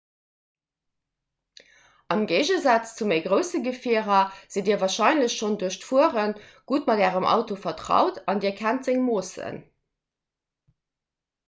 am 2.15 2.23
géigesaz 2.31 2.93
zu 3.01 3.09
méi 3.11 3.17
grousse 3.27 3.61
gefierer 3.67 4.23
sidd 4.55 4.69
dir 4.71 4.81
warscheinlech 4.85 5.35
schonn 5.37 5.59
duerch 5.65 5.79
d'fuere 5.85 6.25
gutt 6.73 6.91
mat 6.93 7.05
ärem 7.11 7.31
auto 7.37 7.61
vertraut 7.69 8.21
an 8.35 8.45
dir 8.47 8.57
kennt 8.65 8.91
seng 8.91 9.07
moossen 9.13 9.63